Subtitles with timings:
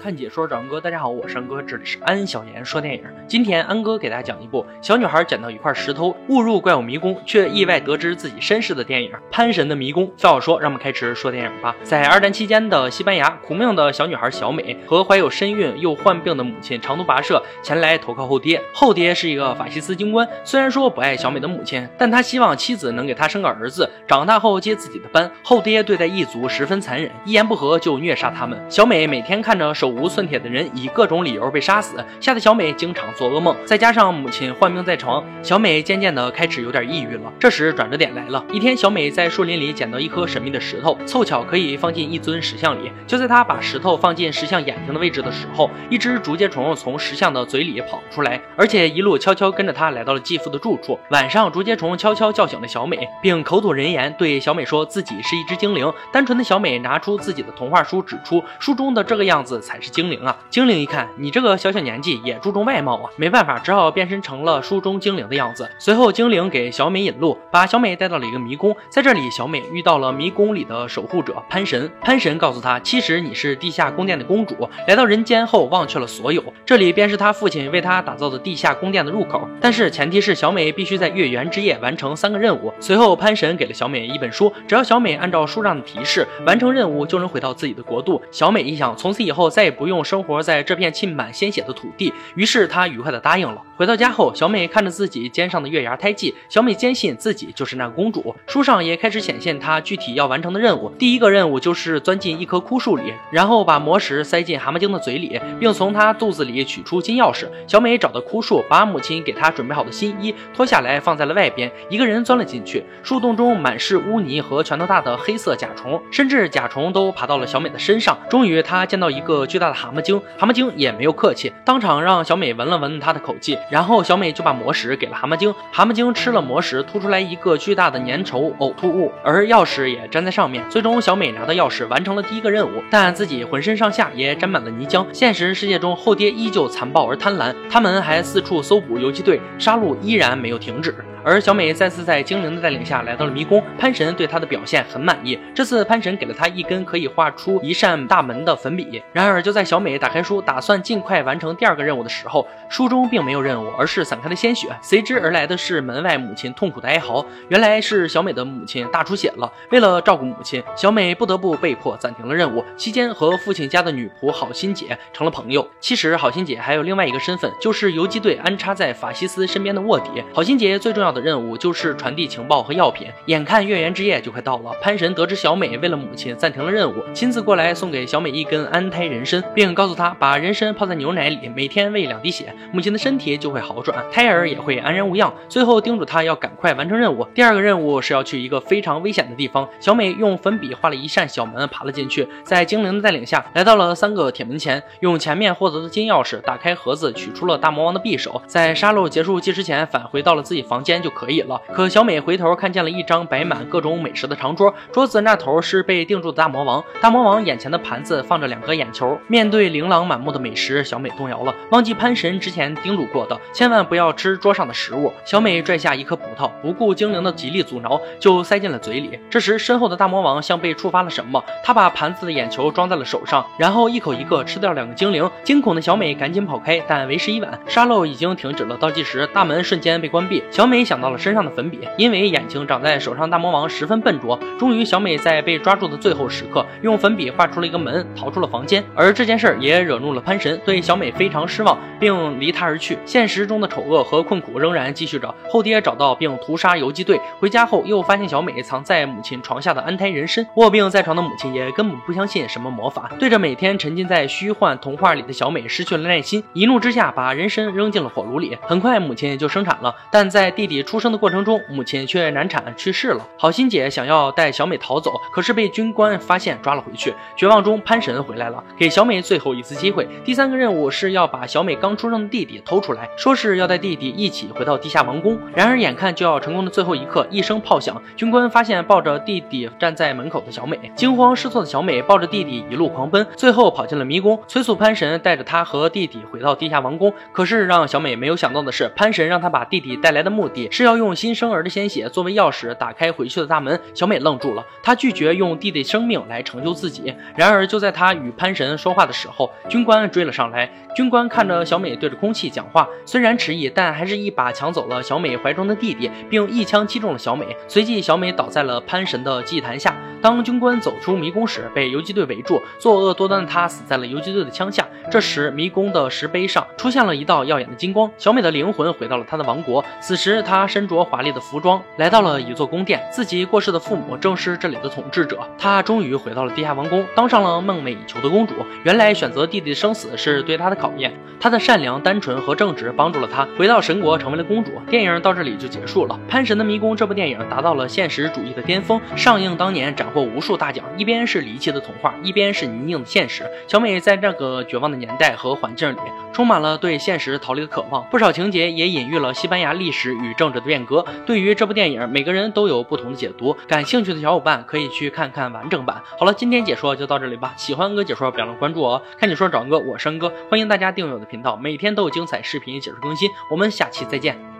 [0.00, 3.02] 看解说找安哥，大家好，我是安哥，这里是安小言说电影。
[3.26, 10.06] 今天安哥给大家讲一部小女孩捡到一块石头，误入怪物迷宫，却意外得知自己身世的电影《潘神的迷宫》。
[10.16, 11.74] 废话说，让我们开始说电影吧。
[11.82, 18.62] 在二战期间的西班牙，苦命的小女孩小美和怀有身孕又患病的母亲长途跋涉前来投靠后爹。
[18.72, 25.28] 后爹是一个法西斯军官，虽然说不爱小美的母亲，但他希望妻子能给他生个儿子，长大后接自己的班。
[25.42, 28.56] 后爹对待异族十分残忍，一言不合就虐杀他们。
[28.68, 29.87] 小美每天看着手。
[29.88, 33.56] 手无寸铁的人以各种理由被杀死，吓得小美经常做噩梦。
[33.64, 37.32] 再加上母亲患病在床，小美渐渐的开始有点抑郁了。
[37.40, 42.92] 这时转折点来了，一天，小美在树林里捡到一颗神秘的石头，凑巧可以放进一尊石像里。
[43.06, 51.00] 就在她把石头放进石像眼睛的位置的时候，一只竹节虫从石像的嘴里跑出来，而且一路悄悄跟着她来到了继父的住处。
[51.10, 55.90] 晚上，竹节虫悄悄叫醒了小美，并口吐人言，对小美说自己是一只精灵。
[56.12, 59.77] 单纯的小美拿出自己的童话书，指出书中的这个样子才。
[59.80, 60.36] 是精灵啊！
[60.50, 65.68] 精灵一看你这个小小年纪也注重外貌啊，没办法，只好变身成了书中精灵的样子。
[65.78, 68.76] 随后，精灵给小美引路，把小美带到了一个迷宫。
[68.90, 71.90] 在这里，小美遇到了迷宫里的守护者潘神。
[72.00, 76.42] 潘神告诉她，其实你是地下宫殿的公主，来到人间后忘却了所有。
[76.66, 82.72] 这里便是她父亲为她打造的地下宫殿的入口，但是前提是小美必须在月圆之夜完成三个任务。
[82.80, 88.20] 随后，潘神给了小美一本书，只要小美按照书上的提示完成任务，就能回到自己的国度。
[88.30, 89.67] 小美一想，从此以后再。
[89.68, 93.60] 也不用生活在这片浸满鲜血的土地，于是她愉快地答应了。
[93.76, 98.34] 回到家后，小美看着自己肩上的月牙胎记，小美坚信自己就是那个公主。
[98.46, 100.88] 书上也开始显现她具体要完成的任务。
[100.98, 107.46] 第一个任务就是钻进一棵枯树里，然后把魔石塞进蛤蟆精的嘴里，并从她肚子里取出金钥匙。
[107.66, 112.82] 小美找到枯树，把母亲给她准备好的新衣脱下来放在了外边，一个人钻了进去。
[113.02, 118.18] 树洞中满是污泥和拳头大的黑色甲虫，甚至甲虫都爬到了小美的身上。
[118.30, 119.46] 终于，她见到一个。
[119.58, 130.64] 大的蛤蟆精，蛤蟆精也没有客气，当场让小美闻了闻他的口气，然后小美就把魔石给了蛤蟆精，蛤蟆精吃了魔石，吐出来一个巨大的粘稠呕吐物，而钥匙也粘在上面。
[130.68, 135.06] 最终，小美拿到钥匙，完成了第一个任务，但自己浑身上下也沾满了泥浆。
[135.12, 140.94] 现实世界中，后爹依旧残暴而贪婪，他们还四处搜捕游击队，杀戮依然没有停止。
[141.24, 145.38] 而小美再次在精灵的带领下来到了迷宫，潘神对她的表现很满意。
[145.54, 149.02] 这次潘神给了她一根可以画出一扇大门的粉笔。
[149.12, 154.68] 然而就在小美打开书，打算尽快完成第二个任务的时候，书中并没有任务，而是散开的鲜血。
[154.82, 157.24] 随之而来的是门外母亲痛苦的哀嚎。
[157.48, 159.52] 原来是小美的母亲大出血了。
[159.70, 162.64] 为了照顾母亲，小美不得不被迫暂停了任务。
[162.76, 165.68] 期间和父亲家的女仆好心姐成了朋友。
[165.80, 170.08] 其实好心姐还有另外一个身份，就是游击队安插在法西斯身边的卧底。
[170.32, 171.18] 好心姐最重要的。
[171.28, 173.08] 任务就是传递情报和药品。
[173.26, 185.30] 眼看月圆之夜就快到了，潘神得知小美为了母亲暂停了任务，亲自过来送给小美一根安胎人参，并告诉她把人参泡在牛奶里，每天喂两滴血，母亲的身体就会好转，胎儿也会安然无恙。
[185.48, 187.24] 最后叮嘱她要赶快完成任务。
[187.34, 189.68] 第二个任务是要去一个非常危险的地方。
[189.80, 200.97] 小美用粉笔画了一扇小门，爬了进去，在精灵的带领下来到了三个铁门前，用前面获得的金钥匙打开盒子，取出了大魔王的匕首，在杀戮结束计时前返回到了自己房间。
[201.02, 201.60] 就可以了。
[201.72, 206.82] 可小美回头看见了一张摆满各种美食的长桌，桌子那头是被定住的大魔王。
[207.00, 209.18] 大魔王眼前的盘子放着两个眼球。
[209.26, 215.12] 面对琳琅满目的美食，小美动摇了，忘记潘神之前叮嘱过的，千万不要吃桌上的食物。
[215.24, 219.18] 小美拽下一颗葡萄，不顾精灵的极力阻挠，就塞进了嘴里。
[219.30, 225.30] 这时，身后的大魔王像被触发了什么，他把盘子的眼球装在了手上，然后一口一个吃掉两个精灵。
[225.44, 230.42] 惊恐的小美赶紧跑开，但为时已晚，沙漏已经停止了倒计时，大门瞬间被关闭。
[230.50, 230.98] 小美想。
[230.98, 234.36] 到了身上的粉笔，因为眼睛长在手上，大魔王十分笨拙。
[234.58, 238.82] 终于，小美在被抓住的最后时刻，用粉笔画出了一个门，逃出了房间。
[238.96, 242.98] 而这件事也惹怒了潘神，对小美非常失望，并离她而去。
[243.06, 245.32] 现实中的丑恶和困苦仍然继续着。
[245.48, 250.44] 后爹找到并屠杀游击队，回家后又发现小美藏在母亲床下的安胎人参。
[250.56, 258.58] 卧病在床的母亲也根本不相信什么魔法，对着每天沉浸在虚幻童话里的小美失去了耐心，一怒之下把人参扔进了火炉里。
[258.62, 260.77] 很快，母亲就生产了，但在弟弟。
[260.82, 263.26] 出生的过程中，母亲却难产去世了。
[263.36, 267.14] 好心姐想要带小美逃走，可是被军官发现抓了回去。
[267.36, 270.08] 绝望中，潘神回来了，给小美最后一次机会。
[270.24, 275.38] 第三个任务是要把小美刚出生的弟弟偷出来，说是要带弟弟一起回到地下王宫。
[275.54, 287.12] 然而，眼看就要成功的最后一刻，一声炮响，军官发现抱着弟弟站在门口的小美，惊慌失措的小美抱着弟弟一路狂奔，最后跑进了迷宫，催促潘神带着她和弟弟回到地下王宫。
[287.32, 290.67] 可是让小美没有想到的是，潘神让她把弟弟带来的目的。
[290.70, 293.78] 是要用新生儿的鲜血作为钥匙打开回去的大门。
[293.94, 297.14] 小美愣住了，她拒绝用弟弟生命来成就自己。
[297.36, 300.70] 然而就在她与潘神说话的时候，军官追了上来。
[300.94, 307.46] 军官看着小美对着空气讲话，虽然迟疑，但还是一把抢走了小美怀中的弟弟，并一枪击中了小美。
[307.68, 309.94] 随即，小美倒在了潘神的祭坛下。
[310.20, 314.84] 当军官走出迷宫时，被游击队围住，作恶多端的他死在了游击队的枪下。
[315.08, 319.84] 这时，迷宫的石碑上出现了一道耀眼的金光，小美的灵魂回到了她的王国。
[320.00, 323.00] 此时，她身着华丽的服装，来到了一座宫殿。
[323.12, 325.38] 自己过世的父母正是这里的统治者。
[325.58, 328.54] 她终于回到了地下王宫，当上了梦寐以求的公主。
[328.84, 331.12] 原来，选择弟弟的生死是对她的考验。
[331.40, 334.72] 她的善良、单纯和正直帮助了她回到神国，成为了公主。
[334.88, 336.18] 电影到这里就结束了。
[336.30, 340.84] 《潘神的迷宫》这部电影达到了现实主义的巅峰，上映当年斩获无数大奖。
[340.96, 343.48] 一边是离奇的童话，一边是泥泞的现实。
[343.68, 345.98] 小美在这个绝望的年代和环境里，
[346.32, 348.04] 充满了对现实逃离的渴望。
[348.10, 351.04] 不少情节也隐喻了西班牙历史与政治的变革。
[351.26, 353.56] 对于这部电影，每个人都有不同的解读。
[353.66, 356.02] 感兴趣的小伙伴可以去看看完整版。
[356.18, 357.54] 好了，今天解说就到这里吧。
[357.56, 359.02] 喜欢哥解说，别忘了关注哦。
[359.18, 363.28] 看解说找哥，我是恩哥，欢迎大家订阅我的频道，每天都有精彩视频解说更新。
[363.50, 364.48] 我们下期再见。